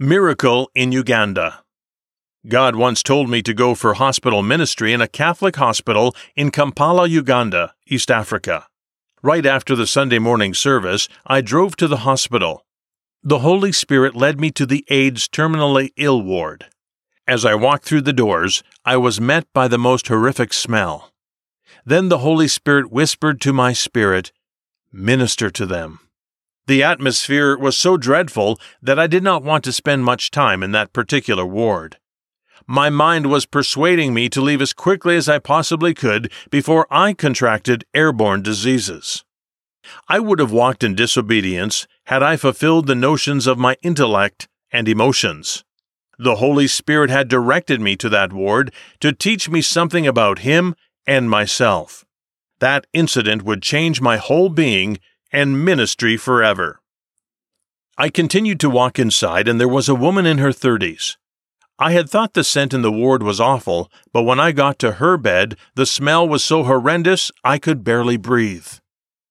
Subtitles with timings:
[0.00, 1.64] Miracle in Uganda.
[2.46, 7.08] God once told me to go for hospital ministry in a Catholic hospital in Kampala,
[7.08, 8.68] Uganda, East Africa.
[9.24, 12.64] Right after the Sunday morning service, I drove to the hospital.
[13.24, 16.66] The Holy Spirit led me to the AIDS terminally ill ward.
[17.26, 21.10] As I walked through the doors, I was met by the most horrific smell.
[21.84, 24.30] Then the Holy Spirit whispered to my spirit,
[24.92, 26.07] Minister to them.
[26.68, 30.72] The atmosphere was so dreadful that I did not want to spend much time in
[30.72, 31.96] that particular ward.
[32.66, 37.14] My mind was persuading me to leave as quickly as I possibly could before I
[37.14, 39.24] contracted airborne diseases.
[40.08, 44.86] I would have walked in disobedience had I fulfilled the notions of my intellect and
[44.90, 45.64] emotions.
[46.18, 50.74] The Holy Spirit had directed me to that ward to teach me something about Him
[51.06, 52.04] and myself.
[52.58, 54.98] That incident would change my whole being
[55.32, 56.80] and ministry forever.
[57.96, 61.16] I continued to walk inside, and there was a woman in her thirties.
[61.80, 64.92] I had thought the scent in the ward was awful, but when I got to
[64.92, 68.66] her bed, the smell was so horrendous I could barely breathe.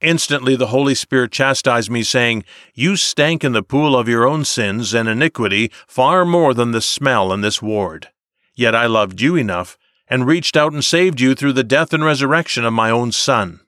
[0.00, 4.44] Instantly the Holy Spirit chastised me, saying, You stank in the pool of your own
[4.44, 8.08] sins and iniquity far more than the smell in this ward.
[8.54, 9.76] Yet I loved you enough,
[10.08, 13.60] and reached out and saved you through the death and resurrection of my own Son.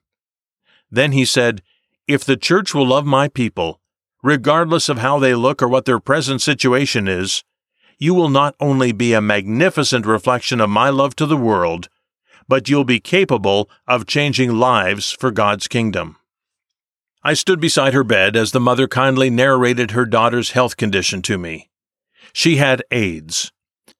[0.89, 1.61] Then he said,
[2.13, 3.79] if the church will love my people,
[4.23, 7.43] regardless of how they look or what their present situation is,
[7.97, 11.87] you will not only be a magnificent reflection of my love to the world,
[12.47, 16.17] but you'll be capable of changing lives for God's kingdom.
[17.23, 21.37] I stood beside her bed as the mother kindly narrated her daughter's health condition to
[21.37, 21.69] me.
[22.33, 23.51] She had AIDS.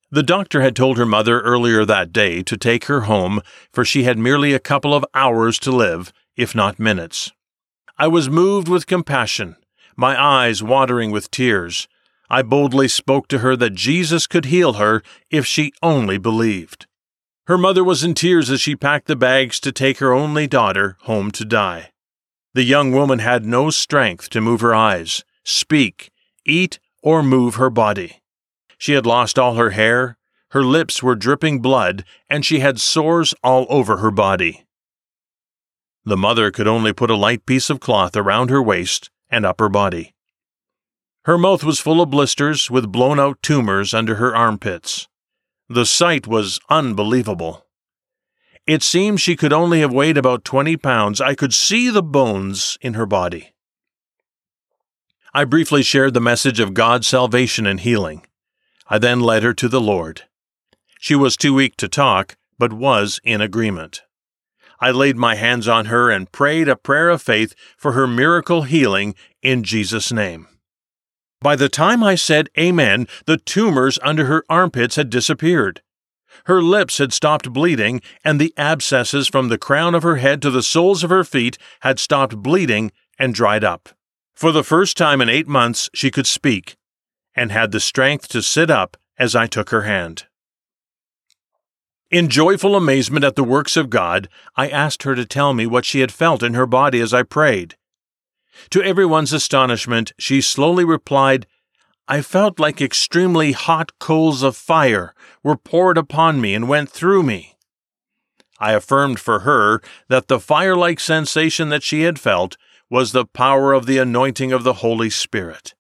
[0.09, 4.03] The doctor had told her mother earlier that day to take her home, for she
[4.03, 7.31] had merely a couple of hours to live, if not minutes.
[8.01, 9.57] I was moved with compassion,
[9.95, 11.87] my eyes watering with tears.
[12.31, 16.87] I boldly spoke to her that Jesus could heal her if she only believed.
[17.45, 20.97] Her mother was in tears as she packed the bags to take her only daughter
[21.01, 21.91] home to die.
[22.55, 26.09] The young woman had no strength to move her eyes, speak,
[26.43, 28.23] eat, or move her body.
[28.79, 30.17] She had lost all her hair,
[30.49, 34.65] her lips were dripping blood, and she had sores all over her body.
[36.03, 39.69] The mother could only put a light piece of cloth around her waist and upper
[39.69, 40.15] body.
[41.25, 45.07] Her mouth was full of blisters with blown out tumors under her armpits.
[45.69, 47.67] The sight was unbelievable.
[48.65, 51.21] It seemed she could only have weighed about 20 pounds.
[51.21, 53.53] I could see the bones in her body.
[55.33, 58.25] I briefly shared the message of God's salvation and healing.
[58.87, 60.23] I then led her to the Lord.
[60.99, 64.01] She was too weak to talk, but was in agreement.
[64.81, 68.63] I laid my hands on her and prayed a prayer of faith for her miracle
[68.63, 70.47] healing in Jesus' name.
[71.39, 75.81] By the time I said Amen, the tumors under her armpits had disappeared.
[76.45, 80.49] Her lips had stopped bleeding, and the abscesses from the crown of her head to
[80.49, 83.89] the soles of her feet had stopped bleeding and dried up.
[84.33, 86.75] For the first time in eight months, she could speak,
[87.35, 90.25] and had the strength to sit up as I took her hand.
[92.11, 94.27] In joyful amazement at the works of God,
[94.57, 97.23] I asked her to tell me what she had felt in her body as I
[97.23, 97.77] prayed.
[98.71, 101.47] To everyone's astonishment, she slowly replied,
[102.09, 107.23] I felt like extremely hot coals of fire were poured upon me and went through
[107.23, 107.55] me.
[108.59, 112.57] I affirmed for her that the fire like sensation that she had felt
[112.89, 115.75] was the power of the anointing of the Holy Spirit.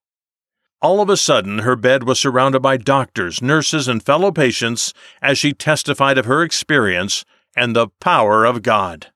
[0.81, 5.37] All of a sudden, her bed was surrounded by doctors, nurses, and fellow patients as
[5.37, 7.23] she testified of her experience
[7.55, 9.11] and the power of God.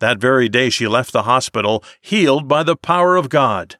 [0.00, 3.76] That very day, she left the hospital, healed by the power of God.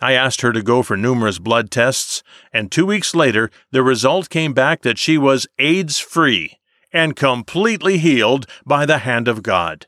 [0.00, 2.22] I asked her to go for numerous blood tests,
[2.52, 6.58] and two weeks later, the result came back that she was AIDS free
[6.92, 9.86] and completely healed by the hand of God.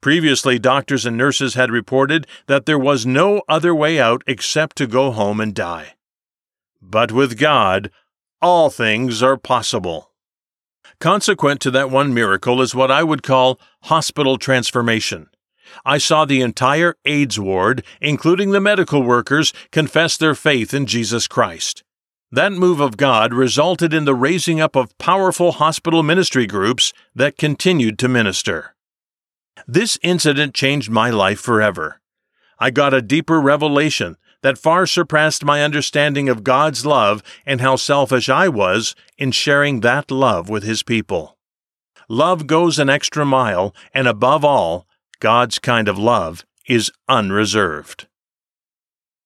[0.00, 4.86] Previously, doctors and nurses had reported that there was no other way out except to
[4.86, 5.94] go home and die.
[6.80, 7.90] But with God,
[8.40, 10.12] all things are possible.
[11.00, 15.28] Consequent to that one miracle is what I would call hospital transformation.
[15.84, 21.26] I saw the entire AIDS ward, including the medical workers, confess their faith in Jesus
[21.26, 21.82] Christ.
[22.30, 27.36] That move of God resulted in the raising up of powerful hospital ministry groups that
[27.36, 28.75] continued to minister.
[29.66, 32.00] This incident changed my life forever.
[32.58, 37.76] I got a deeper revelation that far surpassed my understanding of God's love and how
[37.76, 41.36] selfish I was in sharing that love with His people.
[42.08, 44.86] Love goes an extra mile, and above all,
[45.18, 48.06] God's kind of love is unreserved.